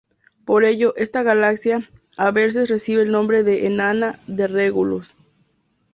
[0.45, 5.13] Por ello, esta galaxia a veces recibe el nombre de Enana de Regulus.